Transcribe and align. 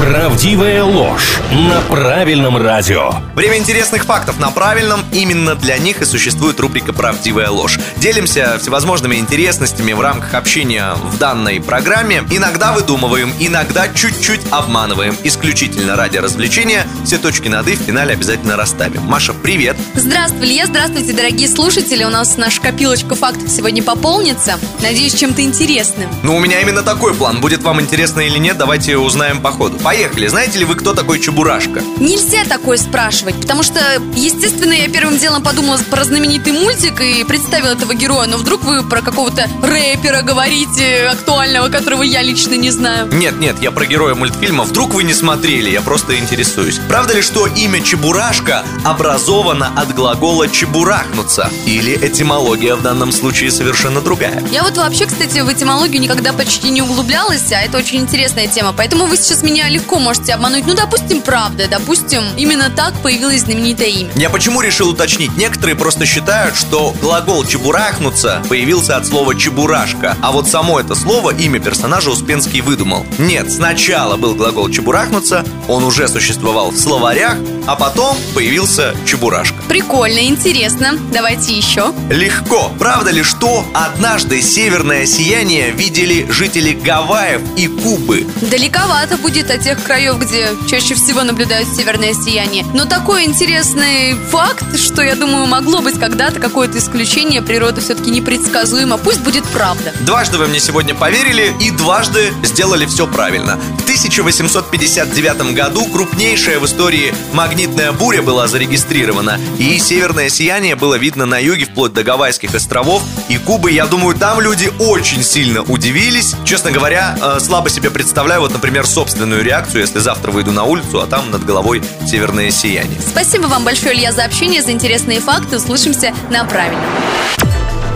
Правдивая 0.00 0.82
ложь 0.82 1.40
на 1.52 1.82
правильном 1.82 2.56
радио. 2.56 3.12
Время 3.34 3.58
интересных 3.58 4.06
фактов 4.06 4.40
на 4.40 4.50
правильном. 4.50 5.04
Именно 5.12 5.56
для 5.56 5.76
них 5.76 6.00
и 6.00 6.06
существует 6.06 6.58
рубрика 6.58 6.94
«Правдивая 6.94 7.50
ложь». 7.50 7.78
Делимся 7.98 8.56
всевозможными 8.58 9.16
интересностями 9.16 9.92
в 9.92 10.00
рамках 10.00 10.32
общения 10.32 10.94
в 10.94 11.18
данной 11.18 11.60
программе. 11.60 12.24
Иногда 12.30 12.72
выдумываем, 12.72 13.30
иногда 13.40 13.88
чуть-чуть 13.88 14.40
обманываем. 14.50 15.14
Исключительно 15.22 15.96
ради 15.96 16.16
развлечения. 16.16 16.86
Все 17.04 17.18
точки 17.18 17.48
над 17.48 17.68
«и» 17.68 17.76
в 17.76 17.80
финале 17.80 18.14
обязательно 18.14 18.56
расставим. 18.56 19.02
Маша, 19.02 19.34
привет! 19.34 19.76
Здравствуй, 19.94 20.46
Илья, 20.46 20.66
здравствуйте, 20.66 21.12
дорогие 21.12 21.46
слушатели. 21.46 22.04
У 22.04 22.10
нас 22.10 22.38
наша 22.38 22.62
копилочка 22.62 23.14
фактов 23.16 23.50
сегодня 23.50 23.82
пополнится. 23.82 24.58
Надеюсь, 24.80 25.12
чем-то 25.12 25.42
интересным. 25.42 26.08
Ну, 26.22 26.36
у 26.36 26.40
меня 26.40 26.58
именно 26.62 26.82
такой 26.82 27.12
план. 27.12 27.42
Будет 27.42 27.62
вам 27.62 27.82
интересно 27.82 28.20
или 28.20 28.38
нет, 28.38 28.56
давайте 28.56 28.96
узнаем 28.96 29.42
по 29.42 29.52
ходу. 29.52 29.78
Поехали. 29.90 30.28
Знаете 30.28 30.60
ли 30.60 30.64
вы, 30.64 30.76
кто 30.76 30.94
такой 30.94 31.18
Чебурашка? 31.18 31.82
Нельзя 31.98 32.44
такое 32.44 32.76
спрашивать, 32.76 33.34
потому 33.40 33.64
что, 33.64 33.80
естественно, 34.14 34.72
я 34.72 34.88
первым 34.88 35.18
делом 35.18 35.42
подумала 35.42 35.80
про 35.90 36.04
знаменитый 36.04 36.52
мультик 36.52 37.00
и 37.00 37.24
представила 37.24 37.72
этого 37.72 37.92
героя, 37.94 38.28
но 38.28 38.36
вдруг 38.36 38.62
вы 38.62 38.84
про 38.84 39.02
какого-то 39.02 39.48
рэпера 39.60 40.22
говорите, 40.22 41.08
актуального, 41.08 41.70
которого 41.70 42.04
я 42.04 42.22
лично 42.22 42.54
не 42.54 42.70
знаю. 42.70 43.12
Нет, 43.12 43.40
нет, 43.40 43.56
я 43.60 43.72
про 43.72 43.84
героя 43.84 44.14
мультфильма. 44.14 44.62
Вдруг 44.62 44.94
вы 44.94 45.02
не 45.02 45.12
смотрели, 45.12 45.70
я 45.70 45.80
просто 45.80 46.16
интересуюсь. 46.16 46.78
Правда 46.88 47.14
ли, 47.14 47.20
что 47.20 47.48
имя 47.48 47.82
Чебурашка 47.82 48.64
образовано 48.84 49.72
от 49.76 49.92
глагола 49.92 50.48
чебурахнуться? 50.48 51.50
Или 51.66 51.96
этимология 52.00 52.76
в 52.76 52.82
данном 52.82 53.10
случае 53.10 53.50
совершенно 53.50 54.00
другая? 54.00 54.40
Я 54.52 54.62
вот 54.62 54.76
вообще, 54.76 55.06
кстати, 55.06 55.40
в 55.40 55.52
этимологию 55.52 56.00
никогда 56.00 56.32
почти 56.32 56.70
не 56.70 56.80
углублялась, 56.80 57.50
а 57.50 57.60
это 57.60 57.78
очень 57.78 57.98
интересная 57.98 58.46
тема, 58.46 58.72
поэтому 58.72 59.06
вы 59.06 59.16
сейчас 59.16 59.42
меня 59.42 59.68
легко 59.68 59.79
можете 59.98 60.34
обмануть. 60.34 60.66
Ну, 60.66 60.74
допустим, 60.74 61.22
правда, 61.22 61.66
допустим, 61.68 62.22
именно 62.36 62.70
так 62.70 62.94
появилось 63.02 63.42
знаменитое 63.42 63.88
имя. 63.88 64.10
Я 64.14 64.30
почему 64.30 64.60
решил 64.60 64.90
уточнить? 64.90 65.36
Некоторые 65.36 65.76
просто 65.76 66.06
считают, 66.06 66.56
что 66.56 66.94
глагол 67.00 67.44
«чебурахнуться» 67.44 68.42
появился 68.48 68.96
от 68.96 69.06
слова 69.06 69.34
«чебурашка», 69.34 70.16
а 70.22 70.32
вот 70.32 70.48
само 70.48 70.80
это 70.80 70.94
слово 70.94 71.34
имя 71.34 71.60
персонажа 71.60 72.10
Успенский 72.10 72.60
выдумал. 72.60 73.06
Нет, 73.18 73.50
сначала 73.50 74.16
был 74.16 74.34
глагол 74.34 74.68
«чебурахнуться», 74.70 75.44
он 75.68 75.84
уже 75.84 76.08
существовал 76.08 76.70
в 76.70 76.78
словарях, 76.78 77.36
а 77.66 77.76
потом 77.76 78.16
появился 78.34 78.94
«чебурашка». 79.06 79.56
Прикольно, 79.70 80.18
интересно. 80.26 80.98
Давайте 81.12 81.56
еще. 81.56 81.94
Легко. 82.10 82.72
Правда 82.76 83.10
ли, 83.12 83.22
что 83.22 83.64
однажды 83.72 84.42
северное 84.42 85.06
сияние 85.06 85.70
видели 85.70 86.26
жители 86.28 86.72
Гавайев 86.72 87.40
и 87.56 87.68
Кубы? 87.68 88.26
Далековато 88.42 89.16
будет 89.16 89.48
от 89.50 89.62
тех 89.62 89.80
краев, 89.80 90.18
где 90.18 90.48
чаще 90.68 90.94
всего 90.94 91.22
наблюдают 91.22 91.68
северное 91.68 92.14
сияние. 92.14 92.64
Но 92.74 92.84
такой 92.84 93.24
интересный 93.24 94.14
факт, 94.30 94.76
что, 94.76 95.02
я 95.02 95.14
думаю, 95.14 95.46
могло 95.46 95.80
быть 95.80 96.00
когда-то 96.00 96.40
какое-то 96.40 96.78
исключение. 96.78 97.40
Природа 97.40 97.80
все-таки 97.80 98.10
непредсказуема. 98.10 98.98
Пусть 98.98 99.20
будет 99.20 99.44
правда. 99.44 99.92
Дважды 100.00 100.38
вы 100.38 100.48
мне 100.48 100.58
сегодня 100.58 100.96
поверили 100.96 101.54
и 101.60 101.70
дважды 101.70 102.32
сделали 102.42 102.86
все 102.86 103.06
правильно. 103.06 103.60
В 103.78 103.82
1859 103.82 105.54
году 105.54 105.86
крупнейшая 105.86 106.58
в 106.58 106.66
истории 106.66 107.14
магнитная 107.32 107.59
буря 107.66 108.22
была 108.22 108.46
зарегистрирована, 108.46 109.38
и 109.58 109.78
северное 109.78 110.28
сияние 110.28 110.76
было 110.76 110.96
видно 110.96 111.26
на 111.26 111.38
юге 111.38 111.66
вплоть 111.66 111.92
до 111.92 112.02
Гавайских 112.02 112.54
островов 112.54 113.02
и 113.28 113.38
Кубы. 113.38 113.70
Я 113.70 113.86
думаю, 113.86 114.16
там 114.16 114.40
люди 114.40 114.70
очень 114.78 115.22
сильно 115.22 115.62
удивились. 115.62 116.34
Честно 116.44 116.70
говоря, 116.70 117.16
э, 117.20 117.40
слабо 117.40 117.68
себе 117.70 117.90
представляю, 117.90 118.40
вот, 118.40 118.52
например, 118.52 118.86
собственную 118.86 119.42
реакцию, 119.42 119.82
если 119.82 119.98
завтра 119.98 120.30
выйду 120.30 120.52
на 120.52 120.64
улицу, 120.64 121.00
а 121.00 121.06
там 121.06 121.30
над 121.30 121.44
головой 121.44 121.82
северное 122.06 122.50
сияние. 122.50 123.00
Спасибо 123.00 123.46
вам 123.46 123.64
большое, 123.64 123.94
Илья, 123.94 124.12
за 124.12 124.24
общение, 124.24 124.62
за 124.62 124.72
интересные 124.72 125.20
факты. 125.20 125.56
Услышимся 125.56 126.14
на 126.30 126.44
правильном. 126.44 126.84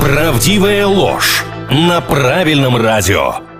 Правдивая 0.00 0.86
ложь 0.86 1.44
на 1.70 2.00
правильном 2.00 2.76
радио. 2.76 3.53